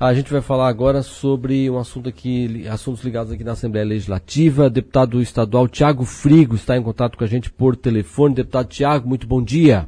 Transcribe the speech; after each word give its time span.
A 0.00 0.14
gente 0.14 0.32
vai 0.32 0.40
falar 0.40 0.66
agora 0.68 1.02
sobre 1.02 1.68
um 1.68 1.76
assunto 1.76 2.08
aqui, 2.08 2.66
assuntos 2.66 3.04
ligados 3.04 3.30
aqui 3.30 3.44
na 3.44 3.52
Assembleia 3.52 3.86
Legislativa. 3.86 4.70
Deputado 4.70 5.20
estadual 5.20 5.68
Tiago 5.68 6.06
Frigo 6.06 6.54
está 6.54 6.74
em 6.74 6.82
contato 6.82 7.18
com 7.18 7.24
a 7.24 7.26
gente 7.26 7.50
por 7.50 7.76
telefone. 7.76 8.34
Deputado 8.34 8.66
Tiago, 8.68 9.06
muito 9.06 9.26
bom 9.26 9.42
dia. 9.42 9.86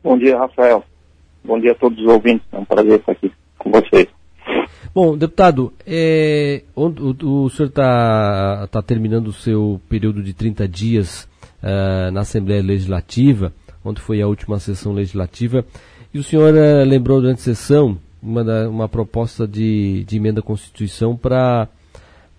Bom 0.00 0.16
dia, 0.16 0.38
Rafael. 0.38 0.84
Bom 1.44 1.58
dia 1.58 1.72
a 1.72 1.74
todos 1.74 1.98
os 1.98 2.06
ouvintes. 2.06 2.46
É 2.52 2.58
um 2.58 2.64
prazer 2.64 3.00
estar 3.00 3.10
aqui 3.10 3.32
com 3.58 3.72
vocês. 3.72 4.06
Bom, 4.94 5.18
deputado, 5.18 5.72
é, 5.84 6.62
o, 6.72 6.86
o, 6.86 7.42
o, 7.46 7.50
senhor 7.50 7.68
está 7.68 8.68
tá 8.70 8.80
terminando 8.80 9.26
o 9.26 9.32
seu 9.32 9.80
período 9.88 10.22
de 10.22 10.32
30 10.32 10.68
dias 10.68 11.28
uh, 11.64 12.12
na 12.12 12.20
Assembleia 12.20 12.62
Legislativa, 12.62 13.52
onde 13.84 14.00
foi 14.00 14.22
a 14.22 14.28
última 14.28 14.60
sessão 14.60 14.92
legislativa, 14.92 15.64
e 16.14 16.18
o 16.20 16.22
senhor 16.22 16.54
uh, 16.54 16.88
lembrou 16.88 17.20
durante 17.20 17.40
a 17.40 17.42
sessão 17.42 17.98
uma, 18.26 18.68
uma 18.68 18.88
proposta 18.88 19.46
de, 19.46 20.04
de 20.04 20.16
emenda 20.16 20.40
à 20.40 20.42
Constituição 20.42 21.16
para 21.16 21.68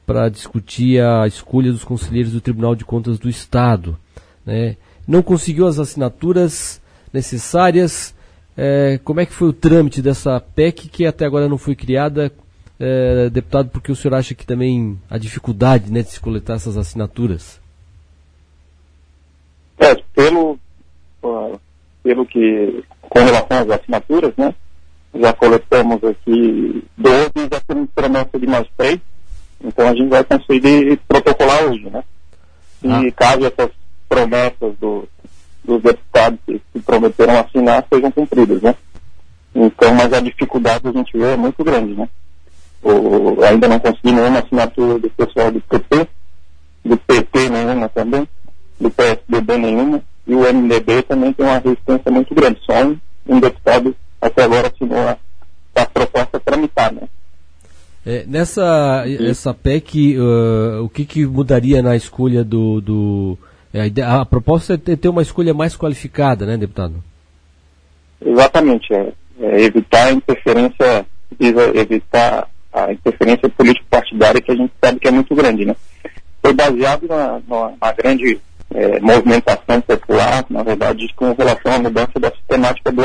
para 0.05 0.30
discutir 0.30 1.04
a 1.04 1.27
escolha 1.27 1.70
dos 1.70 1.84
conselheiros 1.84 2.32
do 2.32 2.40
Tribunal 2.40 2.76
de 2.76 2.86
Contas 2.86 3.20
do 3.20 3.30
Estado. 3.30 3.98
Né? 4.46 4.77
Não 5.05 5.22
conseguiu 5.22 5.68
as 5.68 5.80
assinaturas 5.80 6.82
necessárias. 7.12 8.16
É, 8.55 9.02
como 9.04 9.20
é 9.20 9.26
que 9.26 9.34
foi 9.34 9.50
o 9.50 9.54
trâmite 9.54 10.02
dessa 10.02 10.40
PEC 10.40 10.88
que 10.88 11.05
até 11.05 11.26
agora 11.26 11.50
não 11.50 11.58
foi 11.58 11.76
criada, 11.76 12.32
é, 12.80 13.30
deputado, 13.30 13.70
porque 13.70 13.91
o 13.91 13.96
senhor 13.98 14.16
acha 14.16 14.34
que 14.34 14.46
também 14.46 14.98
a 15.10 15.18
dificuldade 15.18 15.91
né, 15.91 16.02
de 16.02 16.12
se 16.12 16.22
coletar 16.22 16.54
essas 16.54 16.77
assinaturas? 16.77 17.60
É, 19.77 19.94
pelo, 20.16 20.58
uh, 21.22 21.60
pelo 22.02 22.26
que, 22.26 22.82
com 23.02 23.20
relação 23.20 23.60
às 23.60 23.70
assinaturas, 23.70 24.34
né, 24.38 24.55
já 25.20 25.34
coletamos 25.34 26.03
aqui 26.03 26.84
12 26.98 27.31
e 27.35 27.49
já 27.52 27.59
temos 27.67 27.89
promessa 27.94 28.39
de 28.39 28.48
mais 28.48 28.67
três. 28.77 28.99
Então 29.63 29.87
a 29.87 29.96
gente 29.96 30.09
vai 30.09 30.24
conseguir 30.24 30.99
protocolar 31.07 31.65
hoje, 31.65 31.90
né? 31.90 32.04
E 32.84 32.91
ah. 32.91 33.12
caso 33.15 33.46
essas 33.46 33.71
promessas 34.07 34.76
do, 34.79 35.07
dos 35.63 35.82
deputados 35.82 36.40
que, 36.46 36.62
que 36.74 36.79
prometeram 36.79 37.40
assinar 37.40 37.85
sejam 37.91 38.12
cumpridas, 38.12 38.62
né? 38.62 38.76
Então, 39.54 39.93
mas 39.93 40.13
a 40.13 40.20
dificuldade 40.20 40.87
a 40.87 40.91
gente 40.91 41.18
vê 41.18 41.34
é 41.34 41.37
muito 41.37 41.63
grande, 41.63 41.96
né? 41.96 42.07
O, 42.84 43.43
ainda 43.43 43.68
não 43.68 43.79
consegui 43.79 44.12
nenhuma 44.12 44.40
assinatura 44.40 44.99
do 44.99 45.09
pessoal 45.09 45.52
do 45.52 45.59
PT, 45.62 46.07
do 46.85 46.98
PT 46.98 47.49
nenhuma 47.49 47.90
também, 47.90 48.27
do 48.79 48.91
PSDB 48.91 49.57
nenhuma, 49.57 50.02
e 50.27 50.35
o 50.35 50.41
MDB 50.41 51.02
também 51.04 51.34
tem 51.34 51.46
uma 51.46 51.57
resistência 51.57 52.12
muito 52.12 52.35
grande. 52.35 52.59
Só 52.65 52.85
um, 52.85 52.98
um 53.27 53.40
deputado 53.40 53.96
até 54.28 54.44
agora 54.44 54.68
assinou 54.68 55.00
a, 55.00 55.18
a 55.76 55.86
proposta 55.86 56.40
tramitar, 56.40 56.94
né? 56.94 57.02
É, 58.06 58.24
nessa 58.26 59.04
essa 59.20 59.54
PEC, 59.54 60.18
uh, 60.18 60.82
o 60.82 60.88
que, 60.88 61.04
que, 61.04 61.26
mudaria 61.26 61.82
na 61.82 61.94
escolha 61.94 62.42
do. 62.42 62.80
do 62.80 63.38
é, 63.74 64.02
a, 64.02 64.22
a, 64.22 64.25
proposta 64.25 64.75
é 64.75 64.96
ter 64.96 65.09
uma 65.09 65.22
escolha 65.22 65.53
mais 65.53 65.75
qualificada, 65.75 66.46
né, 66.46 66.56
deputado? 66.56 67.03
Exatamente. 68.25 68.94
É, 68.94 69.12
é 69.42 69.62
evitar 69.62 70.08
a 70.08 70.12
interferência, 70.14 71.06
evitar 71.38 72.48
a 72.72 72.94
interferência 72.94 73.50
político-partidária 73.50 74.42
que 74.42 74.52
a 74.52 74.56
gente 74.56 74.72
sabe 74.81 75.00
que 75.02 75.08
é 75.09 75.12
muito 75.12 75.36
grande, 75.36 75.66
né? 75.66 75.75
Foi 76.42 76.53
baseado 76.53 77.08
na, 77.09 77.42
na, 77.46 77.74
na 77.81 77.92
grande 77.92 78.40
é, 78.74 79.00
movimentação 79.02 79.81
popular, 79.81 80.46
na 80.50 80.64
verdade, 80.64 81.12
com 81.14 81.34
relação 81.34 81.74
à 81.74 81.80
mudança 81.80 82.20
da 82.20 82.31
sistemática 82.31 82.90
do 82.90 83.03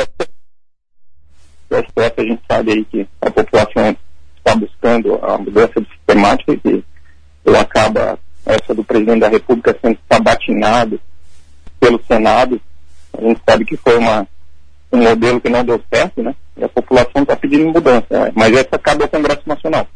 o 1.72 1.78
STF 1.78 2.20
a 2.20 2.24
gente 2.24 2.42
sabe 2.50 2.72
aí 2.72 2.84
que 2.84 3.08
a 3.20 3.30
população 3.30 3.96
está 4.36 4.56
buscando 4.56 5.18
a 5.24 5.38
mudança 5.38 5.80
de 5.80 5.88
sistemática 5.88 6.52
e 6.64 6.84
ela 7.44 7.60
acaba, 7.60 8.18
essa 8.44 8.74
do 8.74 8.84
presidente 8.84 9.20
da 9.20 9.28
República 9.28 9.76
sendo 9.80 9.98
sabatinado 10.10 11.00
pelo 11.80 12.00
Senado. 12.06 12.60
A 13.16 13.20
gente 13.20 13.40
sabe 13.48 13.64
que 13.64 13.76
foi 13.76 13.98
uma, 13.98 14.26
um 14.92 14.98
modelo 14.98 15.40
que 15.40 15.48
não 15.48 15.64
deu 15.64 15.82
certo, 15.92 16.22
né? 16.22 16.34
E 16.56 16.64
a 16.64 16.68
população 16.68 17.22
está 17.22 17.36
pedindo 17.36 17.72
mudança, 17.72 18.06
né? 18.10 18.32
mas 18.34 18.52
essa 18.54 18.78
cabe 18.78 19.02
ao 19.02 19.08
Congresso 19.08 19.42
Nacional. 19.46 19.86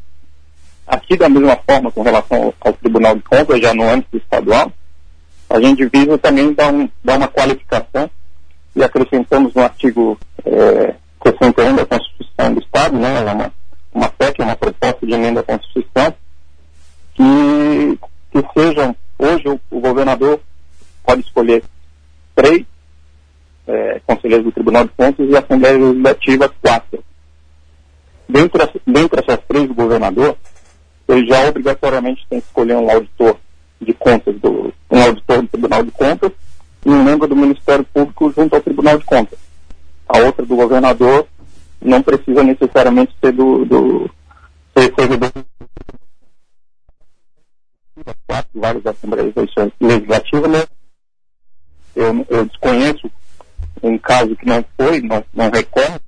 Aqui, 0.86 1.16
da 1.16 1.28
mesma 1.28 1.56
forma, 1.68 1.90
com 1.90 2.02
relação 2.02 2.44
ao, 2.44 2.54
ao 2.60 2.72
Tribunal 2.72 3.16
de 3.16 3.22
Contas, 3.22 3.60
já 3.60 3.74
no 3.74 3.88
âmbito 3.88 4.16
estadual, 4.16 4.72
a 5.50 5.60
gente 5.60 5.86
visa 5.86 6.18
também 6.18 6.52
dar, 6.52 6.72
um, 6.72 6.88
dar 7.04 7.18
uma 7.18 7.28
qualificação 7.28 8.10
e 8.74 8.82
acrescentamos 8.82 9.54
no 9.54 9.62
artigo 9.62 10.18
é, 10.44 10.94
61 11.26 11.74
da 11.74 11.86
Constituição 11.86 12.54
do 12.54 12.60
Estado, 12.60 12.96
né, 12.96 13.18
é 13.18 13.32
uma, 13.32 13.52
uma 13.92 14.08
PEC, 14.10 14.42
uma 14.42 14.54
proposta 14.54 15.04
de 15.04 15.12
emenda 15.12 15.40
à 15.40 15.42
Constituição, 15.42 16.14
que, 17.14 17.98
que 18.30 18.48
sejam, 18.54 18.94
hoje 19.18 19.48
o, 19.48 19.60
o 19.70 19.80
governador 19.80 20.40
pode 21.04 21.22
escolher 21.22 21.64
três 22.34 22.64
é, 23.66 24.00
conselheiros 24.06 24.44
do 24.44 24.52
Tribunal 24.52 24.84
de 24.84 24.90
Contas 24.96 25.28
e 25.28 25.36
a 25.36 25.40
Assembleia 25.40 25.76
Legislativa 25.76 26.48
quatro. 26.62 27.04
Dentro, 28.28 28.80
dentro 28.86 29.16
dessas 29.16 29.44
três 29.48 29.66
do 29.66 29.74
governador, 29.74 30.36
ele 31.08 31.26
já 31.26 31.48
obrigatoriamente 31.48 32.26
tem 32.28 32.40
que 32.40 32.46
escolher 32.46 32.76
um 32.76 32.90
auditor 32.90 33.36
de 33.80 33.92
contas, 33.94 34.34
do, 34.40 34.72
um 34.90 35.02
auditor 35.02 35.42
do 35.42 35.48
Tribunal 35.48 35.82
de 35.82 35.90
Contas 35.90 36.30
e 36.84 36.90
um 36.90 37.02
membro 37.02 37.26
do 37.26 37.36
Ministério 37.36 37.84
Público 37.84 38.32
junto 38.32 38.54
ao 38.54 38.60
Tribunal 38.60 38.98
de 38.98 39.04
Contas 39.04 39.45
a 40.08 40.18
outra 40.18 40.44
do 40.44 40.56
governador 40.56 41.26
não 41.80 42.02
precisa 42.02 42.42
necessariamente 42.42 43.14
ser 43.20 43.32
do, 43.32 43.64
do 43.64 44.10
ser 44.76 44.92
servidor 44.98 45.32
quatro 48.26 48.50
várias 48.60 48.86
assembleias 48.86 49.32
legislativas, 49.80 50.50
né? 50.50 50.64
Eu, 51.94 52.26
eu 52.28 52.44
desconheço 52.44 53.10
um 53.82 53.96
caso 53.98 54.36
que 54.36 54.46
não 54.46 54.64
foi, 54.76 55.00
não, 55.00 55.24
não 55.32 55.50
recorre, 55.50 55.98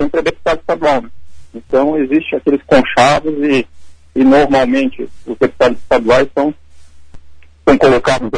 sempre 0.00 0.20
é 0.20 0.22
deputado 0.22 0.60
estadual. 0.60 1.02
Né? 1.02 1.10
Então 1.54 1.98
existe 1.98 2.36
aqueles 2.36 2.62
conchavos 2.62 3.34
e, 3.44 3.66
e 4.14 4.24
normalmente 4.24 5.08
os 5.26 5.36
deputados 5.38 5.78
estaduais 5.78 6.28
são, 6.34 6.54
são 7.66 7.78
colocados 7.78 8.30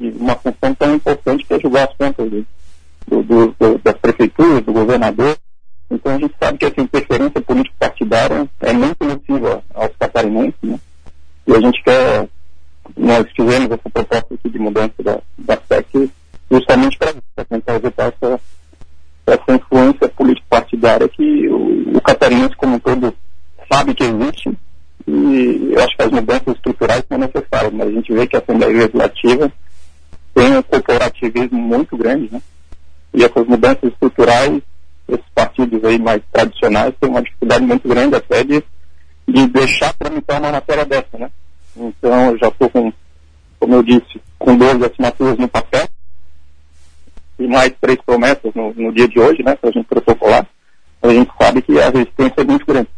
uma 0.00 0.34
função 0.36 0.74
tão 0.74 0.94
importante 0.94 1.44
que 1.44 1.54
é 1.54 1.60
julgar 1.60 1.88
as 1.88 1.96
contas 1.96 2.30
do, 2.30 3.22
do, 3.22 3.54
do, 3.58 3.78
das 3.78 3.94
prefeituras, 3.98 4.64
do 4.64 4.72
governador. 4.72 5.36
Então 5.90 6.14
a 6.14 6.18
gente 6.18 6.34
sabe 6.38 6.58
que 6.58 6.64
essa 6.66 6.80
interferência 6.80 7.40
político-partidária 7.40 8.48
é 8.60 8.72
muito 8.72 9.04
nociva 9.04 9.62
aos 9.74 9.90
catarinenses, 9.98 10.54
né? 10.62 10.78
E 11.46 11.52
a 11.52 11.60
gente 11.60 11.82
quer, 11.82 12.28
nós 12.96 13.26
fizemos 13.36 13.70
essa 13.70 13.90
proposta 13.90 14.34
aqui 14.34 14.48
de 14.48 14.58
mudança 14.58 14.94
da, 15.02 15.20
da 15.38 15.56
PEC 15.56 16.10
justamente 16.50 16.98
para 16.98 17.44
tentar 17.44 17.74
evitar 17.74 18.12
essa, 18.12 18.40
essa 19.26 19.52
influência 19.52 20.08
político-partidária 20.08 21.08
que 21.08 21.48
o, 21.48 21.96
o 21.96 22.00
catarinense 22.00 22.56
como 22.56 22.76
um 22.76 22.78
todo 22.78 23.14
sabe 23.70 23.94
que 23.94 24.04
existe 24.04 24.56
e 25.06 25.72
eu 25.72 25.82
acho 25.82 25.96
que 25.96 26.02
as 26.02 26.10
mudanças 26.10 26.54
estruturais 26.54 27.04
são 27.08 27.18
necessárias, 27.18 27.72
mas 27.72 27.88
a 27.88 27.92
gente 27.92 28.12
vê 28.12 28.26
que 28.26 28.36
a 28.36 28.38
Assembleia 28.38 28.72
Legislativa 28.72 29.52
tem 30.34 30.56
um 30.56 30.62
corporativismo 30.62 31.58
muito 31.58 31.96
grande, 31.96 32.28
né? 32.30 32.42
E 33.14 33.22
essas 33.22 33.46
mudanças 33.46 33.84
estruturais, 33.84 34.60
esses 35.08 35.24
partidos 35.32 35.82
aí 35.84 35.98
mais 35.98 36.20
tradicionais 36.32 36.92
têm 37.00 37.08
uma 37.08 37.22
dificuldade 37.22 37.64
muito 37.64 37.88
grande 37.88 38.16
até 38.16 38.42
de, 38.42 38.62
de 39.28 39.46
deixar 39.46 39.94
tramitar 39.94 40.40
uma 40.40 40.50
matéria 40.50 40.84
dessa, 40.84 41.16
né? 41.16 41.30
Então 41.76 42.32
eu 42.32 42.38
já 42.38 42.48
estou 42.48 42.68
com, 42.68 42.92
como 43.60 43.74
eu 43.74 43.82
disse, 43.82 44.20
com 44.38 44.56
12 44.56 44.84
assinaturas 44.84 45.38
no 45.38 45.48
papel 45.48 45.88
e 47.38 47.46
mais 47.46 47.72
três 47.80 47.98
promessas 48.04 48.52
no, 48.54 48.74
no 48.74 48.92
dia 48.92 49.06
de 49.06 49.20
hoje, 49.20 49.42
né? 49.44 49.54
Para 49.54 49.70
a 49.70 49.72
gente 49.72 49.86
protocolar. 49.86 50.46
A 51.00 51.08
gente 51.10 51.30
sabe 51.40 51.62
que 51.62 51.78
a 51.78 51.90
resistência 51.90 52.40
é 52.40 52.44
muito 52.44 52.66
grande. 52.66 52.88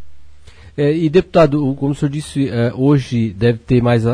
É, 0.78 0.92
e 0.94 1.08
deputado, 1.08 1.74
como 1.74 1.92
o 1.92 1.94
senhor 1.94 2.10
disse, 2.10 2.48
é, 2.48 2.72
hoje 2.74 3.30
deve 3.30 3.58
ter 3.58 3.82
mais, 3.82 4.04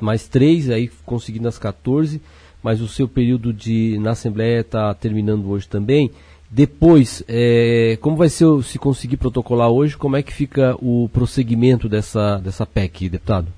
mais 0.00 0.28
três, 0.28 0.68
aí 0.68 0.90
conseguindo 1.04 1.48
as 1.48 1.58
14 1.58 2.20
mas 2.62 2.80
o 2.80 2.88
seu 2.88 3.08
período 3.08 3.52
de 3.52 3.98
na 4.00 4.10
Assembleia 4.10 4.60
está 4.60 4.92
terminando 4.94 5.48
hoje 5.50 5.68
também. 5.68 6.10
Depois, 6.50 7.22
é, 7.28 7.98
como 8.00 8.16
vai 8.16 8.28
ser, 8.28 8.46
se 8.62 8.78
conseguir 8.78 9.18
protocolar 9.18 9.68
hoje, 9.68 9.96
como 9.96 10.16
é 10.16 10.22
que 10.22 10.32
fica 10.32 10.74
o 10.80 11.08
prosseguimento 11.12 11.88
dessa, 11.88 12.38
dessa 12.38 12.64
PEC, 12.64 13.08
deputado? 13.08 13.48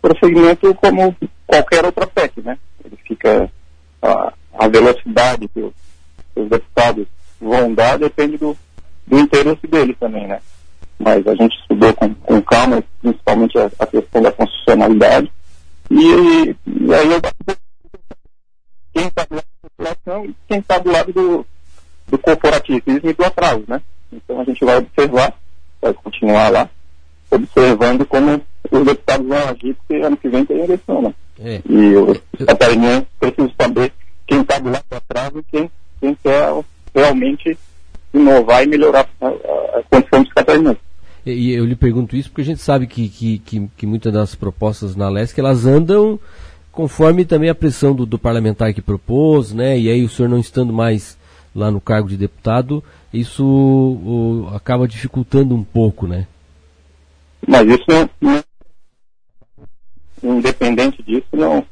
Prosseguimento 0.00 0.74
como 0.74 1.14
qualquer 1.46 1.84
outra 1.84 2.06
PEC, 2.06 2.40
né? 2.40 2.58
Ele 2.82 2.96
fica, 3.06 3.50
a, 4.00 4.32
a 4.58 4.68
velocidade 4.68 5.48
que, 5.48 5.60
os, 5.60 5.72
os 6.34 6.48
deputados 6.48 7.06
vão 7.38 7.74
dar 7.74 7.98
depende 7.98 8.38
do, 8.38 8.56
do 9.06 9.18
interesse 9.18 9.66
deles 9.66 9.96
também, 10.00 10.26
né? 10.26 10.40
Mas 10.98 11.26
a 11.26 11.34
gente 11.34 11.54
estudou 11.58 11.92
com, 11.92 12.14
com 12.14 12.40
calma, 12.40 12.82
principalmente 13.02 13.58
a, 13.58 13.70
a 13.78 13.86
questão 13.86 14.22
da 14.22 14.32
constitucionalidade, 14.32 15.30
e, 15.90 16.56
e 16.84 16.94
aí 16.94 17.12
eu 17.12 17.20
quem 18.92 19.06
está 19.06 19.24
do 19.24 19.36
lado 19.36 19.46
da 19.62 19.68
população 19.68 20.26
e 20.26 20.34
quem 20.48 20.58
está 20.58 20.78
do 20.78 20.90
lado 20.90 21.12
do, 21.12 21.46
do 22.08 22.18
corporativismo 22.18 23.08
e 23.08 23.12
do 23.12 23.24
atraso, 23.24 23.64
né? 23.68 23.80
Então 24.12 24.40
a 24.40 24.44
gente 24.44 24.64
vai 24.64 24.78
observar, 24.78 25.34
vai 25.80 25.94
continuar 25.94 26.48
lá, 26.50 26.68
observando 27.30 28.04
como 28.04 28.42
os 28.70 28.84
deputados 28.84 29.26
vão 29.26 29.48
agir, 29.48 29.74
porque 29.74 30.02
ano 30.02 30.16
que 30.16 30.28
vem 30.28 30.44
tem 30.44 30.60
eleição, 30.60 31.02
né? 31.02 31.14
É. 31.40 31.62
E 31.68 31.96
os 31.96 32.20
catarinenses 32.46 33.08
precisam 33.18 33.50
saber 33.58 33.92
quem 34.26 34.40
está 34.42 34.58
do 34.58 34.70
lado 34.70 34.84
atrás 34.90 35.32
e 35.34 35.42
quem, 35.44 35.70
quem 36.00 36.14
quer 36.22 36.64
realmente 36.94 37.56
inovar 38.12 38.62
e 38.62 38.66
melhorar 38.66 39.08
a, 39.20 39.26
a, 39.26 39.30
a 39.30 39.82
condição 39.88 40.22
dos 40.22 40.32
catarinenses. 40.32 40.82
E 41.24 41.52
eu 41.52 41.64
lhe 41.64 41.76
pergunto 41.76 42.16
isso 42.16 42.28
porque 42.28 42.42
a 42.42 42.44
gente 42.44 42.60
sabe 42.60 42.86
que, 42.86 43.08
que, 43.08 43.38
que, 43.38 43.70
que 43.76 43.86
muitas 43.86 44.12
das 44.12 44.34
propostas 44.34 44.96
na 44.96 45.08
LESC 45.08 45.38
elas 45.38 45.64
andam 45.64 46.18
conforme 46.72 47.24
também 47.24 47.50
a 47.50 47.54
pressão 47.54 47.94
do, 47.94 48.06
do, 48.06 48.18
parlamentar 48.18 48.72
que 48.72 48.80
propôs, 48.80 49.52
né? 49.52 49.78
E 49.78 49.90
aí 49.90 50.02
o 50.02 50.08
senhor 50.08 50.28
não 50.28 50.38
estando 50.38 50.72
mais 50.72 51.18
lá 51.54 51.70
no 51.70 51.80
cargo 51.80 52.08
de 52.08 52.16
deputado, 52.16 52.82
isso 53.12 53.44
o, 53.44 54.48
acaba 54.54 54.88
dificultando 54.88 55.54
um 55.54 55.62
pouco, 55.62 56.06
né? 56.06 56.26
Mas 57.46 57.68
isso 57.68 57.84
não, 58.20 58.42
independente 60.38 61.02
disso, 61.02 61.26
não, 61.32 61.64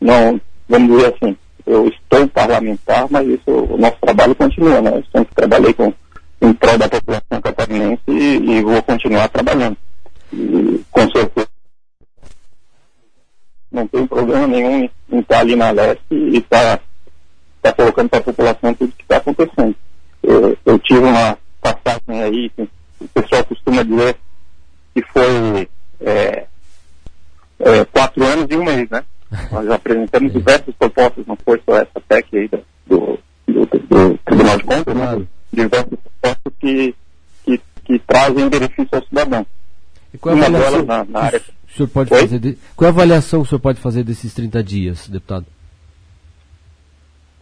não, 0.00 0.40
vamos 0.68 0.96
dizer 0.96 1.14
assim, 1.14 1.36
eu 1.66 1.88
estou 1.88 2.28
parlamentar, 2.28 3.06
mas 3.10 3.26
isso, 3.26 3.50
o 3.50 3.76
nosso 3.76 3.96
trabalho 4.00 4.34
continua, 4.36 4.80
né? 4.80 4.98
Eu 4.98 5.04
sempre 5.10 5.34
trabalhei 5.34 5.72
com, 5.72 5.92
em 6.40 6.52
prol 6.52 6.78
da 6.78 6.88
população 6.88 7.40
catarinense 7.40 8.02
e, 8.06 8.36
e 8.36 8.62
vou 8.62 8.80
continuar 8.82 9.28
trabalhando. 9.28 9.76
E, 10.32 10.80
com 10.90 11.10
certeza 11.10 11.51
não 13.72 13.86
tem 13.86 14.06
problema 14.06 14.46
nenhum 14.46 14.88
em 15.10 15.18
estar 15.18 15.40
ali 15.40 15.56
na 15.56 15.70
leste 15.70 16.02
e 16.10 16.36
estar 16.36 16.76
tá, 16.76 16.82
tá 17.62 17.72
colocando 17.72 18.10
para 18.10 18.18
a 18.18 18.22
população 18.22 18.74
tudo 18.74 18.92
que 18.92 19.02
está 19.02 19.16
acontecendo. 19.16 19.74
Eu, 20.22 20.56
eu, 20.64 20.78
tive 20.78 21.00
uma 21.00 21.38
passagem 21.60 22.22
aí, 22.22 22.50
que 22.50 22.68
o 23.00 23.08
pessoal 23.08 23.44
costuma 23.44 23.82
dizer 23.82 24.16
que 24.94 25.02
foi 25.12 25.68
é, 26.00 26.46
é, 27.60 27.84
quatro 27.86 28.24
anos 28.24 28.46
e 28.50 28.56
um 28.56 28.64
mês, 28.64 28.88
né? 28.90 29.02
Nós 29.50 29.70
apresentamos 29.70 30.32
diversas 30.32 30.74
propostas, 30.74 31.26
não 31.26 31.36
foi 31.36 31.60
só 31.64 31.78
essa 31.78 32.00
PEC 32.06 32.36
aí 32.36 32.48
do, 32.48 32.60
do, 32.86 33.18
do, 33.66 34.18
Tribunal 34.18 34.58
de 34.58 34.64
Contas, 34.64 34.94
né? 34.94 35.26
diversas 35.50 35.98
propostas 35.98 36.52
que, 36.60 36.94
que, 37.44 37.60
que 37.84 37.98
trazem 38.00 38.48
benefício 38.50 38.88
ao 38.92 39.04
cidadão. 39.06 39.46
E 40.12 40.18
qual 40.18 40.36
é 40.36 40.38
Uma 40.38 40.50
delas 40.58 40.86
na, 40.86 41.04
na 41.04 41.20
área 41.20 41.40
o 41.72 41.76
senhor 41.76 41.88
pode 41.88 42.10
fazer 42.10 42.38
de... 42.38 42.58
Qual 42.76 42.86
é 42.86 42.90
a 42.90 42.92
avaliação 42.92 43.40
que 43.40 43.46
o 43.46 43.48
senhor 43.48 43.60
pode 43.60 43.80
fazer 43.80 44.04
desses 44.04 44.34
30 44.34 44.62
dias, 44.62 45.08
deputado? 45.08 45.46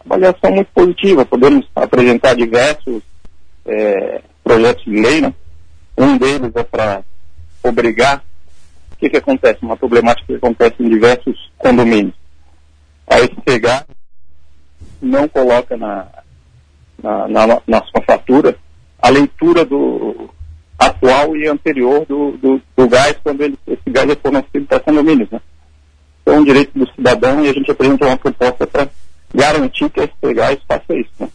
Avaliação 0.05 0.51
muito 0.51 0.71
positiva. 0.73 1.25
Podemos 1.25 1.67
apresentar 1.75 2.35
diversos 2.35 3.03
é, 3.65 4.21
projetos 4.41 4.85
de 4.85 5.01
lei, 5.01 5.21
né? 5.21 5.33
Um 5.97 6.17
deles 6.17 6.51
é 6.55 6.63
para 6.63 7.03
obrigar. 7.61 8.23
O 8.93 8.95
que, 8.95 9.09
que 9.09 9.17
acontece? 9.17 9.59
Uma 9.61 9.75
problemática 9.75 10.25
que 10.25 10.35
acontece 10.35 10.75
em 10.79 10.89
diversos 10.89 11.51
condomínios. 11.57 12.15
A 13.07 13.19
SPH 13.19 13.85
não 15.01 15.27
coloca 15.27 15.75
na, 15.75 16.07
na, 17.03 17.27
na, 17.27 17.61
na 17.67 17.83
sua 17.83 18.01
fatura 18.05 18.55
a 19.01 19.09
leitura 19.09 19.65
do, 19.65 20.10
atual 20.81 21.37
e 21.37 21.47
anterior 21.47 22.05
do, 22.07 22.31
do, 22.37 22.61
do 22.75 22.87
gás, 22.87 23.15
quando 23.23 23.41
ele, 23.41 23.57
esse 23.67 23.87
gás 23.87 24.09
é 24.09 24.15
fornecido 24.15 24.65
para 24.65 24.79
condomínios. 24.79 25.29
Né? 25.29 25.39
Então, 26.21 26.33
é 26.33 26.39
um 26.39 26.43
direito 26.43 26.77
do 26.77 26.91
cidadão 26.93 27.45
e 27.45 27.49
a 27.49 27.53
gente 27.53 27.69
apresentou 27.69 28.07
uma 28.07 28.17
proposta 28.17 28.65
para 28.65 28.89
garantir 29.33 29.89
que 29.91 30.01
SP 30.01 30.33
Gás 30.33 30.59
faça 30.67 30.95
isso. 30.95 31.11
Né? 31.19 31.29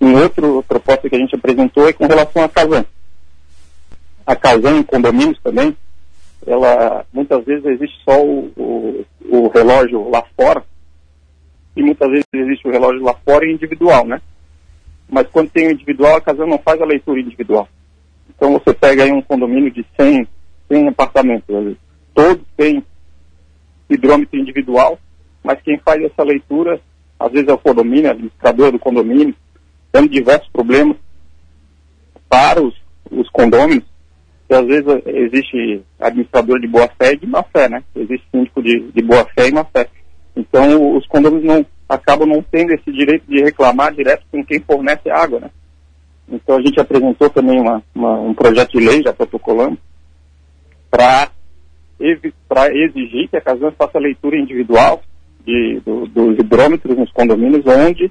Uma 0.00 0.22
outra 0.22 0.42
proposta 0.66 1.10
que 1.10 1.14
a 1.14 1.18
gente 1.18 1.34
apresentou 1.34 1.86
é 1.86 1.92
com 1.92 2.06
relação 2.06 2.42
à 2.42 2.48
Casan. 2.48 2.86
A 4.26 4.34
Casan 4.34 4.78
em 4.78 4.82
condomínios 4.82 5.38
também, 5.42 5.76
ela 6.46 7.04
muitas 7.12 7.44
vezes 7.44 7.66
existe 7.66 8.02
só 8.02 8.18
o, 8.22 8.50
o, 8.56 9.04
o 9.28 9.48
relógio 9.48 10.08
lá 10.08 10.24
fora 10.34 10.64
e 11.76 11.82
muitas 11.82 12.08
vezes 12.08 12.26
existe 12.32 12.66
o 12.66 12.70
relógio 12.70 13.02
lá 13.02 13.14
fora 13.24 13.44
e 13.44 13.52
individual, 13.52 14.06
né? 14.06 14.22
Mas 15.08 15.26
quando 15.28 15.50
tem 15.50 15.68
o 15.68 15.72
individual, 15.72 16.16
a 16.16 16.20
Casan 16.20 16.46
não 16.46 16.58
faz 16.58 16.80
a 16.80 16.86
leitura 16.86 17.20
individual. 17.20 17.68
Então 18.36 18.52
você 18.52 18.74
pega 18.74 19.04
aí 19.04 19.12
um 19.12 19.22
condomínio 19.22 19.70
de 19.70 19.84
100, 19.98 20.26
100 20.70 20.88
apartamentos, 20.88 21.76
todos 22.14 22.44
têm 22.56 22.84
hidrômetro 23.88 24.38
individual, 24.38 24.98
mas 25.42 25.60
quem 25.62 25.78
faz 25.78 26.02
essa 26.02 26.22
leitura, 26.22 26.80
às 27.18 27.30
vezes 27.32 27.48
é 27.48 27.52
o 27.52 27.58
condomínio, 27.58 28.10
administrador 28.10 28.72
do 28.72 28.78
condomínio, 28.78 29.34
tendo 29.92 30.08
diversos 30.08 30.48
problemas 30.48 30.96
para 32.28 32.62
os, 32.62 32.74
os 33.10 33.28
condôminos, 33.30 33.84
e 34.48 34.54
às 34.54 34.66
vezes 34.66 34.84
existe 35.06 35.82
administrador 35.98 36.60
de 36.60 36.66
boa 36.66 36.88
fé 36.98 37.12
e 37.12 37.16
de 37.16 37.26
má 37.26 37.42
fé, 37.42 37.68
né? 37.68 37.82
Existe 37.94 38.26
síndico 38.30 38.62
de, 38.62 38.90
de 38.92 39.02
boa 39.02 39.24
fé 39.34 39.48
e 39.48 39.52
má 39.52 39.64
fé. 39.64 39.88
Então 40.36 40.96
os 40.96 41.06
condôminos 41.06 41.44
não, 41.44 41.64
acabam 41.88 42.28
não 42.28 42.42
tendo 42.42 42.72
esse 42.72 42.92
direito 42.92 43.24
de 43.26 43.42
reclamar 43.42 43.94
direto 43.94 44.24
com 44.30 44.44
quem 44.44 44.60
fornece 44.60 45.10
água, 45.10 45.40
né? 45.40 45.50
Então 46.28 46.56
a 46.56 46.60
gente 46.60 46.80
apresentou 46.80 47.28
também 47.30 47.60
uma, 47.60 47.82
uma, 47.94 48.20
um 48.20 48.34
projeto 48.34 48.72
de 48.78 48.84
lei, 48.84 49.02
já 49.02 49.12
protocolamos, 49.12 49.78
para 50.90 51.30
exigir 52.70 53.28
que 53.28 53.36
a 53.36 53.40
Casan 53.40 53.72
faça 53.72 53.98
leitura 53.98 54.38
individual 54.38 55.02
de, 55.44 55.80
do, 55.84 56.06
dos 56.06 56.38
hidrômetros 56.38 56.96
nos 56.96 57.10
condomínios 57.12 57.64
onde 57.66 58.10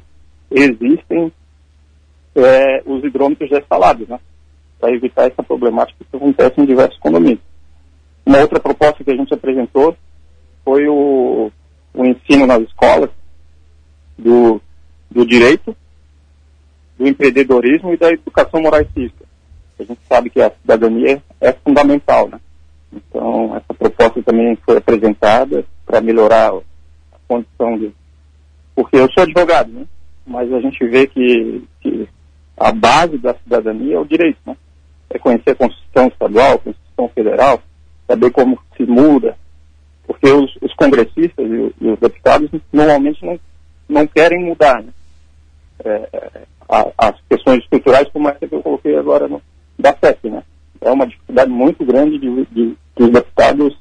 existem 0.51 1.31
é, 2.35 2.83
os 2.85 3.03
hidrômetros 3.03 3.49
já 3.49 3.57
instalados, 3.59 4.07
né? 4.07 4.19
Para 4.79 4.93
evitar 4.93 5.23
essa 5.23 5.41
problemática 5.41 6.05
que 6.09 6.17
acontece 6.17 6.59
em 6.59 6.65
diversos 6.65 6.99
condomínios. 6.99 7.41
Uma 8.25 8.39
outra 8.39 8.59
proposta 8.59 9.03
que 9.03 9.11
a 9.11 9.15
gente 9.15 9.33
apresentou 9.33 9.95
foi 10.63 10.87
o, 10.87 11.51
o 11.93 12.05
ensino 12.05 12.45
nas 12.45 12.61
escolas 12.61 13.09
do, 14.17 14.61
do 15.09 15.25
direito 15.25 15.75
do 16.97 17.07
empreendedorismo 17.07 17.93
e 17.93 17.97
da 17.97 18.11
educação 18.11 18.61
moral 18.61 18.81
e 18.81 18.87
cívica. 18.93 19.25
A 19.79 19.83
gente 19.83 19.99
sabe 20.07 20.29
que 20.29 20.41
a 20.41 20.51
cidadania 20.61 21.21
é 21.41 21.51
fundamental, 21.51 22.29
né? 22.29 22.39
Então, 22.91 23.55
essa 23.55 23.73
proposta 23.73 24.21
também 24.21 24.55
foi 24.63 24.77
apresentada 24.77 25.65
para 25.85 26.01
melhorar 26.01 26.51
a 26.51 27.17
condição 27.27 27.77
de... 27.77 27.91
Porque 28.75 28.97
eu 28.97 29.11
sou 29.11 29.23
advogado, 29.23 29.71
né? 29.71 29.85
Mas 30.25 30.51
a 30.53 30.59
gente 30.59 30.85
vê 30.87 31.07
que, 31.07 31.63
que 31.81 32.07
a 32.57 32.71
base 32.71 33.17
da 33.17 33.33
cidadania 33.35 33.95
é 33.95 33.99
o 33.99 34.05
direito, 34.05 34.39
né? 34.45 34.55
É 35.09 35.19
conhecer 35.19 35.51
a 35.51 35.55
Constituição 35.55 36.07
Estadual, 36.07 36.53
a 36.53 36.59
Constituição 36.59 37.09
Federal, 37.09 37.61
saber 38.07 38.31
como 38.31 38.59
se 38.77 38.83
muda, 38.83 39.37
porque 40.05 40.29
os, 40.31 40.55
os 40.61 40.73
congressistas 40.75 41.45
e, 41.45 41.73
e, 41.81 41.91
os 41.91 41.99
deputados 41.99 42.49
normalmente 42.71 43.23
não, 43.25 43.39
não 43.89 44.07
querem 44.07 44.45
mudar, 44.45 44.81
né? 44.81 44.89
É, 45.85 46.09
é 46.13 46.43
as 46.97 47.15
questões 47.29 47.59
estruturais, 47.59 48.09
como 48.11 48.29
essa 48.29 48.47
que 48.47 48.55
eu 48.55 48.61
coloquei 48.63 48.97
agora 48.97 49.27
no, 49.27 49.41
da 49.77 49.93
FEP, 49.93 50.29
né? 50.29 50.43
É 50.81 50.91
uma 50.91 51.05
dificuldade 51.05 51.51
muito 51.51 51.85
grande 51.85 52.17
de, 52.17 52.45
de, 52.45 52.77
de 52.95 53.03
os 53.03 53.09
deputados 53.09 53.77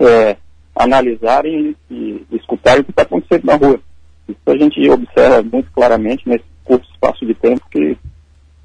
é, 0.00 0.36
analisarem 0.74 1.74
e, 1.90 2.26
escutarem 2.32 2.82
o 2.82 2.84
que 2.84 2.90
está 2.90 3.02
acontecendo 3.02 3.44
na 3.44 3.56
rua. 3.56 3.80
Isso 4.28 4.38
a 4.46 4.56
gente 4.56 4.90
observa 4.90 5.42
muito 5.42 5.70
claramente 5.72 6.28
nesse 6.28 6.44
curto 6.64 6.88
espaço 6.90 7.24
de 7.24 7.34
tempo 7.34 7.64
que 7.70 7.96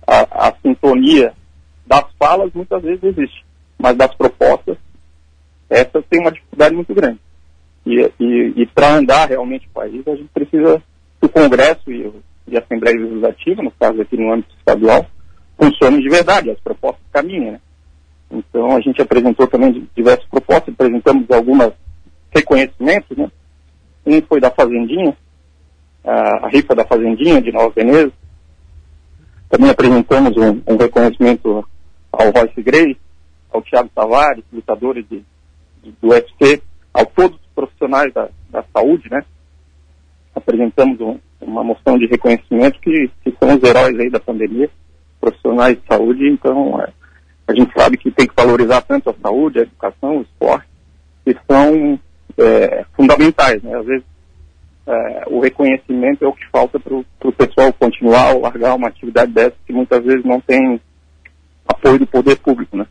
a, 0.06 0.50
a 0.50 0.54
sintonia 0.62 1.34
das 1.88 2.06
falas 2.20 2.52
muitas 2.54 2.82
vezes 2.82 3.04
existe, 3.04 3.46
mas 3.78 3.96
das 3.96 4.14
propostas, 4.16 4.78
essas 5.70 6.04
têm 6.10 6.22
uma 6.22 6.32
dificuldade 6.32 6.76
muito 6.76 6.94
grande. 6.94 7.20
E, 7.86 8.12
e, 8.20 8.54
e 8.56 8.66
para 8.68 8.96
andar 8.96 9.30
realmente 9.30 9.68
o 9.68 9.74
país, 9.74 10.08
a 10.08 10.16
gente 10.16 10.30
precisa 10.34 10.82
o 11.26 11.30
Congresso 11.30 11.92
e 11.92 12.12
de 12.46 12.58
Assembleia 12.58 13.00
Legislativa, 13.00 13.64
no 13.64 13.72
caso 13.72 14.02
aqui 14.02 14.18
no 14.18 14.34
âmbito 14.34 14.54
estadual, 14.58 15.06
funcionem 15.58 16.02
de 16.02 16.10
verdade, 16.10 16.52
as 16.52 16.60
propostas 16.60 17.04
caminham. 17.12 17.54
Né? 17.54 17.60
Então 18.30 18.76
a 18.76 18.82
gente 18.82 19.02
apresentou 19.02 19.48
também 19.48 19.88
diversas 19.96 20.26
propostas, 20.26 20.74
apresentamos 20.74 21.30
algumas 21.32 21.72
reconhecimentos, 22.36 23.16
né? 23.16 23.32
Um 24.06 24.22
foi 24.24 24.42
da 24.42 24.52
Fazendinha, 24.52 25.16
a, 26.04 26.46
a 26.46 26.50
rifa 26.50 26.76
da 26.76 26.84
Fazendinha 26.84 27.42
de 27.42 27.52
Nova 27.52 27.70
Veneza. 27.70 28.12
Também 29.50 29.70
apresentamos 29.70 30.36
um, 30.36 30.62
um 30.68 30.76
reconhecimento 30.76 31.66
ao 32.12 32.32
Royce 32.32 32.62
Grey, 32.62 32.98
ao 33.52 33.62
Tiago 33.62 33.90
Tavares, 33.96 34.44
lutadores 34.52 35.08
de, 35.08 35.24
de, 35.84 35.92
do 36.02 36.10
UFC, 36.10 36.62
a 36.94 37.06
todos 37.06 37.40
os 37.40 37.48
profissionais 37.56 38.12
da, 38.14 38.28
da 38.50 38.64
saúde, 38.74 39.10
né? 39.10 39.24
Apresentamos 40.36 41.00
um, 41.00 41.20
uma 41.42 41.64
moção 41.64 41.98
de 41.98 42.08
reconhecimento 42.08 42.80
que, 42.80 43.10
que 43.24 43.36
são 43.40 43.56
os 43.56 43.64
heróis 43.64 44.00
aí 44.00 44.10
da 44.10 44.20
pandemia, 44.20 44.70
profissionais 45.20 45.78
de 45.78 45.88
saúde, 45.88 46.30
então 46.30 46.82
é, 46.82 46.90
a 47.48 47.54
gente 47.54 47.72
sabe 47.78 47.98
que 47.98 48.12
tem 48.12 48.28
que 48.28 48.34
valorizar 48.36 48.82
tanto 48.82 49.10
a 49.10 49.16
saúde, 49.22 49.60
a 49.60 49.64
educação, 49.64 50.18
o 50.18 50.22
esporte, 50.22 50.68
que 51.26 51.36
são 51.50 52.00
é, 52.38 52.86
fundamentais, 52.96 53.62
né? 53.64 53.78
Às 53.78 53.86
vezes 53.86 54.06
é, 54.88 55.24
o 55.28 55.40
reconhecimento 55.40 56.26
é 56.26 56.28
o 56.28 56.34
que 56.34 56.46
falta 56.52 56.80
para 56.80 56.94
o 56.94 57.32
pessoal 57.32 57.72
continuar 57.74 58.34
ou 58.34 58.42
largar 58.42 58.76
uma 58.76 58.88
atividade 58.90 59.32
dessa 59.32 59.56
que 59.66 59.72
muitas 59.72 60.04
vezes 60.04 60.26
não 60.26 60.42
tem 60.42 60.80
apoio 61.68 62.00
do 62.00 62.08
poder 62.08 62.38
público, 62.38 62.76
né? 62.76 62.86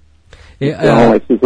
É, 0.60 0.68
então, 0.68 1.12
é, 1.12 1.16
esses 1.16 1.38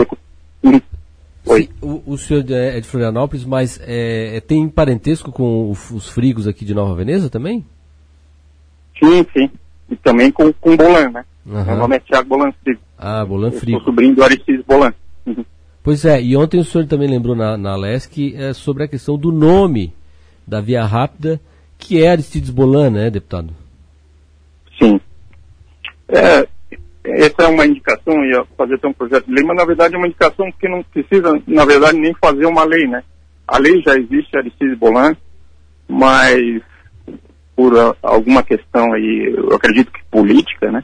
Oi. 1.47 1.69
o, 1.81 2.03
o, 2.07 2.19
senhor 2.19 2.45
é 2.51 2.81
de 2.81 2.89
Florianópolis, 2.89 3.45
mas 3.45 3.81
é, 3.83 4.37
é 4.37 4.41
tem 4.41 4.69
parentesco 4.69 5.31
com 5.31 5.71
os 5.71 6.09
frigos 6.09 6.49
aqui 6.49 6.65
de 6.65 6.75
Nova 6.75 6.95
Veneza 6.95 7.31
também? 7.31 7.65
Sim, 8.99 9.25
sim. 9.33 9.51
E 9.89 9.97
também 9.97 10.33
com, 10.33 10.53
com 10.53 10.77
Bolan, 10.77 11.11
né? 11.11 11.25
Uhum. 11.47 11.65
Meu 11.65 11.77
nome 11.77 11.97
é 11.97 12.01
Tiago 12.01 12.29
Bolan 12.29 12.53
Frigo. 12.63 12.81
Ah, 12.99 13.25
Bolan 13.25 13.53
Frigo. 13.53 13.79
Eu 13.79 13.81
sou 13.81 13.93
sobrinho 13.93 14.17
do 14.17 14.25
Aristides 14.25 14.65
Bolan. 14.67 14.93
Uhum. 15.25 15.45
Pois 15.83 16.05
é, 16.05 16.21
e 16.21 16.37
ontem 16.37 16.59
o 16.59 16.65
senhor 16.65 16.87
também 16.89 17.09
lembrou 17.09 17.37
na, 17.37 17.57
na 17.57 17.77
LESC 17.77 18.35
é, 18.37 18.53
sobre 18.53 18.83
a 18.83 18.89
questão 18.89 19.17
do 19.17 19.31
nome 19.31 19.95
da 20.45 20.61
Via 20.61 20.85
Rápida, 20.85 21.41
que 21.79 22.03
é 22.03 22.09
Aristides 22.09 22.51
Bolan, 22.51 22.91
né, 22.91 23.11
deputado? 23.11 23.55
Sim. 24.81 25.01
É, 26.09 26.49
essa 27.07 27.43
é 27.43 27.47
uma 27.47 27.67
indicação, 27.67 28.25
ia 28.25 28.45
fazer 28.57 28.75
até 28.75 28.89
um 28.89 28.93
projeto 28.93 29.27
de 29.27 29.33
lei, 29.33 29.45
mas 29.45 29.57
na 29.57 29.65
verdade 29.65 29.95
é 29.95 29.99
uma 29.99 30.09
indicação 30.09 30.51
que 30.59 30.69
não 30.69 30.83
precisa, 30.83 31.33
na 31.47 31.65
verdade, 31.65 31.99
nem 31.99 32.15
fazer 32.15 32.47
uma 32.47 32.65
lei, 32.65 32.87
né? 32.87 33.03
A 33.47 33.59
lei 33.59 33.81
já 33.83 33.95
existe, 33.97 34.37
Aristides 34.37 34.77
Bolan, 34.79 35.17
mas 35.89 36.61
por 37.55 37.73
alguma 38.03 38.43
questão 38.43 38.93
aí, 38.93 39.35
eu 39.35 39.55
acredito 39.55 39.93
que 39.93 40.05
política, 40.11 40.71
né? 40.71 40.83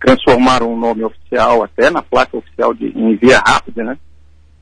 Transformaram 0.00 0.72
o 0.72 0.78
nome 0.78 1.04
oficial 1.04 1.62
até 1.62 1.88
na 1.88 2.02
placa 2.02 2.36
oficial 2.36 2.74
de 2.74 2.86
em 2.86 3.16
via 3.16 3.38
rápida, 3.38 3.84
né? 3.84 3.96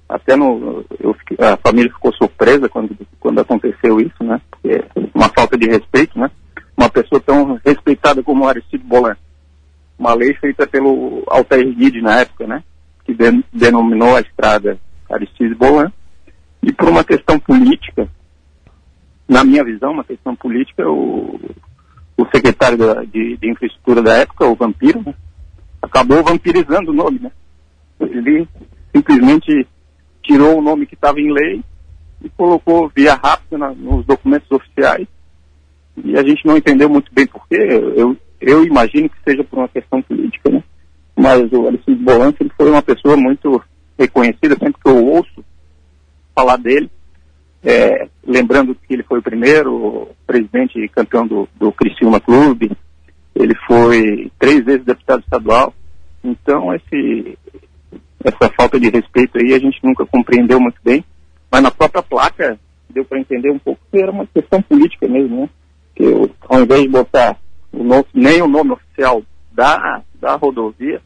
Até 0.09 0.37
no, 0.37 0.85
eu, 1.01 1.17
a 1.39 1.57
família 1.57 1.93
ficou 1.93 2.13
surpresa 2.15 2.69
quando, 2.69 2.97
quando 3.19 3.41
aconteceu 3.41 4.01
isso, 4.01 4.23
né? 4.23 4.41
Porque 4.51 4.69
é 4.69 4.85
uma 5.15 5.29
falta 5.31 5.59
de 5.59 5.67
respeito, 5.67 6.19
né? 6.19 6.31
Uma 6.77 6.89
pessoa 6.89 7.21
tão 7.21 7.59
respeitada 7.65 8.23
como 8.23 8.47
Aristide 8.47 8.85
Bolan. 8.85 9.17
Uma 9.99 10.15
lei 10.15 10.35
feita 10.35 10.67
pelo 10.67 11.23
Altair 11.27 11.75
Guide 11.75 12.01
na 12.01 12.21
época, 12.21 12.47
né? 12.47 12.63
Que 13.05 13.15
de, 13.15 13.45
denominou 13.53 14.17
a 14.17 14.21
estrada 14.21 14.79
Aristide 15.11 15.55
Bolan. 15.55 15.93
E 16.63 16.73
por 16.73 16.89
uma 16.89 17.05
questão 17.05 17.39
política, 17.39 18.09
na 19.29 19.45
minha 19.45 19.65
visão, 19.65 19.93
uma 19.93 20.05
questão 20.05 20.35
política, 20.35 20.89
o, 20.89 21.41
o 22.17 22.27
secretário 22.35 22.79
da, 22.79 23.05
de, 23.05 23.37
de, 23.37 23.51
infraestrutura 23.51 24.03
da 24.03 24.15
época, 24.15 24.47
o 24.47 24.55
Vampiro, 24.55 25.03
né, 25.05 25.15
acabou 25.81 26.23
vampirizando 26.23 26.91
o 26.91 26.95
nome, 26.95 27.21
né? 27.21 27.31
Ele 28.01 28.49
simplesmente 28.95 29.67
tirou 30.23 30.59
o 30.59 30.63
nome 30.63 30.87
que 30.87 30.95
estava 30.95 31.21
em 31.21 31.33
lei 31.33 31.63
e 32.23 32.29
colocou 32.31 32.91
via 32.95 33.15
rápida 33.15 33.59
na, 33.59 33.71
nos 33.73 34.05
documentos 34.05 34.51
oficiais. 34.51 35.07
E 36.05 36.17
a 36.17 36.23
gente 36.23 36.45
não 36.45 36.57
entendeu 36.57 36.89
muito 36.89 37.13
bem 37.13 37.27
porquê. 37.27 37.57
Eu, 37.97 38.17
eu 38.41 38.65
imagino 38.65 39.09
que 39.09 39.17
seja 39.25 39.45
por 39.45 39.59
uma 39.59 39.69
questão 39.69 40.03
política, 40.03 40.51
né? 40.51 40.63
Mas 41.17 41.51
o 41.53 41.67
Alessandro 41.67 42.05
Bolante 42.05 42.39
ele 42.41 42.53
foi 42.57 42.71
uma 42.71 42.83
pessoa 42.83 43.17
muito 43.17 43.63
reconhecida, 43.99 44.57
sempre 44.59 44.81
que 44.83 44.91
eu 44.91 45.05
ouço 45.07 45.45
falar 46.35 46.57
dele, 46.59 46.91
é, 47.65 48.09
lembrando 48.25 48.75
que 48.75 48.95
ele 48.95 49.03
foi 49.03 49.19
o 49.19 49.23
primeiro 49.23 50.09
presidente 50.27 50.79
e 50.79 50.89
campeão 50.89 51.27
do, 51.27 51.49
do 51.57 51.73
Criciúma 51.73 52.21
Clube, 52.21 52.71
ele 53.35 53.55
foi 53.67 54.31
três 54.39 54.65
vezes 54.65 54.85
deputado 54.85 55.21
estadual. 55.21 55.75
Então, 56.23 56.75
esse, 56.75 57.37
essa 58.25 58.53
falta 58.57 58.79
de 58.79 58.89
respeito 58.89 59.39
aí 59.39 59.55
a 59.55 59.59
gente 59.59 59.79
nunca 59.83 60.07
compreendeu 60.07 60.61
muito 60.61 60.79
bem. 60.85 61.05
Mas 61.51 61.63
na 61.63 61.71
própria 61.71 62.03
placa 62.03 62.59
deu 62.89 63.05
para 63.05 63.21
entender 63.21 63.51
um 63.51 63.59
pouco 63.59 63.81
que 63.91 64.01
era 64.01 64.11
uma 64.11 64.27
questão 64.27 64.63
política 64.63 65.07
mesmo, 65.09 65.43
né? 65.43 65.51
Que 65.95 66.05
eu, 66.05 66.31
ao 66.49 66.63
invés 66.63 66.83
de 66.83 66.89
botar 66.89 67.37
o 67.87 67.89
nome, 67.89 68.07
nem 68.13 68.43
o 68.43 68.49
nome 68.49 68.73
oficial 68.73 69.23
da, 69.53 70.03
da 70.21 70.35
rodovia, 70.35 71.01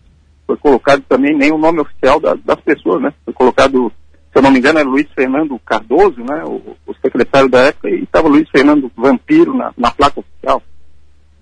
foi 0.46 0.56
colocado 0.56 1.02
também 1.08 1.37
nem 1.37 1.52
o 1.52 1.58
nome 1.58 1.80
oficial 1.80 2.18
da, 2.18 2.34
das 2.34 2.60
pessoas, 2.60 3.02
né? 3.02 3.12
Foi 3.25 3.34
colocado 3.34 3.92
se 4.32 4.38
eu 4.38 4.42
não 4.42 4.52
me 4.52 4.58
engano, 4.58 4.78
era 4.78 4.88
Luiz 4.88 5.08
Fernando 5.12 5.58
Cardoso, 5.58 6.20
né, 6.22 6.44
o, 6.44 6.76
o 6.87 6.94
secretário 7.02 7.49
da 7.49 7.62
época, 7.62 7.90
e 7.90 8.04
estava 8.04 8.28
Luiz 8.28 8.49
Fernando 8.49 8.90
Vampiro 8.96 9.52
na, 9.54 9.72
na 9.76 9.90
placa 9.90 10.20
oficial. 10.20 10.62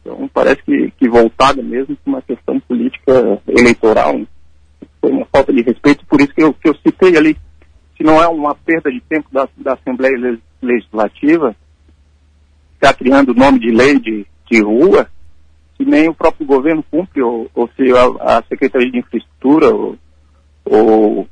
Então, 0.00 0.28
parece 0.32 0.62
que, 0.62 0.90
que 0.92 1.06
voltada 1.06 1.62
mesmo 1.62 1.94
para 1.96 2.10
uma 2.10 2.22
questão 2.22 2.58
política 2.60 3.42
eleitoral. 3.46 4.18
Né? 4.18 4.26
Foi 5.02 5.10
uma 5.12 5.26
falta 5.26 5.52
de 5.52 5.60
respeito, 5.60 6.06
por 6.06 6.18
isso 6.18 6.32
que 6.32 6.42
eu, 6.42 6.54
que 6.54 6.66
eu 6.66 6.74
citei 6.76 7.14
ali. 7.18 7.36
Se 7.94 8.02
não 8.02 8.22
é 8.22 8.26
uma 8.26 8.54
perda 8.54 8.90
de 8.90 9.02
tempo 9.02 9.28
da, 9.30 9.46
da 9.58 9.74
Assembleia 9.74 10.38
Legislativa, 10.62 11.54
ficar 12.72 12.94
criando 12.94 13.34
nome 13.34 13.58
de 13.58 13.70
lei 13.70 13.98
de, 14.00 14.26
de 14.50 14.62
rua, 14.62 15.10
se 15.78 15.84
nem 15.84 16.08
o 16.08 16.14
próprio 16.14 16.44
governo 16.44 16.84
cumpre, 16.90 17.22
ou, 17.22 17.48
ou 17.54 17.70
se 17.76 17.84
a, 17.92 18.38
a 18.38 18.42
Secretaria 18.42 18.90
de 18.90 18.98
Infraestrutura, 18.98 19.72
ou, 19.72 19.96
ou, 20.64 21.28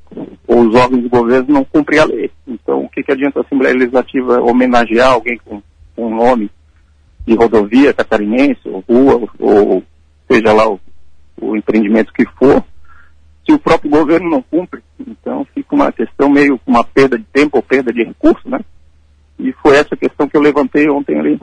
ou, 0.46 0.60
os 0.60 0.74
órgãos 0.74 1.02
do 1.02 1.10
governo 1.10 1.52
não 1.52 1.64
cumprem 1.64 1.98
a 1.98 2.04
lei. 2.04 2.30
Então, 2.46 2.84
o 2.84 2.88
que, 2.88 3.02
que 3.02 3.12
adianta 3.12 3.40
a 3.40 3.42
Assembleia 3.42 3.74
Legislativa 3.74 4.40
homenagear 4.40 5.12
alguém 5.12 5.38
com, 5.44 5.60
com 5.94 6.06
um 6.06 6.16
nome 6.16 6.48
de 7.26 7.34
rodovia 7.34 7.92
catarinense, 7.92 8.60
ou 8.66 8.84
rua, 8.88 9.28
ou 9.40 9.82
seja 10.30 10.52
lá 10.52 10.68
o, 10.68 10.80
o 11.40 11.56
empreendimento 11.56 12.12
que 12.12 12.24
for, 12.38 12.64
se 13.44 13.52
o 13.52 13.58
próprio 13.58 13.90
governo 13.90 14.30
não 14.30 14.42
cumpre? 14.42 14.80
Então, 14.98 15.44
fica 15.52 15.74
uma 15.74 15.90
questão 15.90 16.30
meio 16.30 16.58
uma 16.64 16.84
perda 16.84 17.18
de 17.18 17.24
tempo 17.24 17.56
ou 17.56 17.62
perda 17.62 17.92
de 17.92 18.04
recurso, 18.04 18.48
né? 18.48 18.60
E 19.38 19.52
foi 19.52 19.76
essa 19.76 19.96
questão 19.96 20.28
que 20.28 20.36
eu 20.36 20.40
levantei 20.40 20.88
ontem 20.88 21.18
ali. 21.18 21.38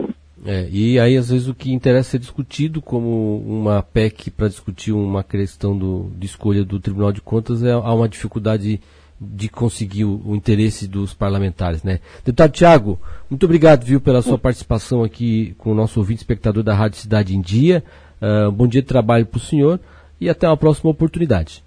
É, 0.46 0.68
e 0.70 1.00
aí, 1.00 1.16
às 1.16 1.30
vezes, 1.30 1.48
o 1.48 1.56
que 1.56 1.72
interessa 1.72 2.12
ser 2.12 2.20
discutido 2.20 2.82
como 2.82 3.38
uma 3.40 3.82
PEC 3.82 4.30
para 4.30 4.50
discutir 4.50 4.92
uma 4.92 5.24
questão 5.24 5.78
do, 5.78 6.12
de 6.18 6.26
escolha 6.26 6.66
do 6.66 6.80
Tribunal 6.80 7.14
de 7.14 7.22
Contas 7.22 7.64
é 7.64 7.72
há 7.72 7.94
uma 7.94 8.10
dificuldade 8.10 8.82
de 9.22 9.48
conseguir 9.48 10.04
o, 10.04 10.22
o, 10.26 10.36
interesse 10.36 10.86
dos 10.86 11.14
parlamentares, 11.14 11.82
né? 11.82 12.00
Deputado 12.26 12.52
Tiago, 12.52 13.00
muito 13.30 13.46
obrigado, 13.46 13.86
viu, 13.86 14.02
pela 14.02 14.22
sua 14.22 14.38
participação 14.38 15.02
aqui 15.02 15.56
com 15.58 15.72
o 15.72 15.76
nosso 15.76 16.00
ouvinte 16.00 16.20
espectador 16.20 16.62
da 16.62 16.74
Rádio 16.74 16.98
Cidade 16.98 17.34
em 17.34 17.40
Dia. 17.40 17.82
Uh, 18.22 18.52
bom 18.52 18.68
dia 18.68 18.82
de 18.82 18.88
trabalho 18.88 19.26
para 19.26 19.38
o 19.38 19.42
senhor 19.42 19.80
e 20.20 20.30
até 20.30 20.46
uma 20.48 20.58
próxima 20.58 20.92
oportunidade. 20.92 21.64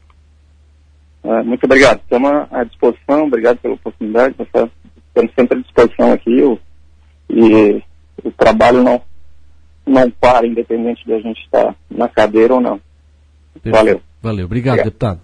Uh, 1.24 1.42
muito 1.44 1.64
obrigado. 1.64 2.00
Estamos 2.00 2.30
à 2.50 2.64
disposição, 2.64 3.24
obrigado 3.24 3.58
pela 3.58 3.74
oportunidade. 3.74 4.34
Estamos 4.38 5.34
sempre 5.34 5.58
à 5.58 5.62
disposição 5.62 6.12
aqui. 6.12 6.58
E 7.30 7.82
o 8.24 8.30
trabalho 8.30 8.82
não, 8.82 9.00
não 9.86 10.10
para, 10.10 10.46
independente 10.46 11.04
de 11.04 11.12
a 11.12 11.20
gente 11.20 11.40
estar 11.42 11.74
na 11.90 12.08
cadeira 12.08 12.54
ou 12.54 12.60
não. 12.60 12.80
Valeu. 13.64 14.00
Valeu. 14.22 14.46
Obrigado, 14.46 14.74
Obrigado. 14.74 14.84
deputado. 14.84 15.20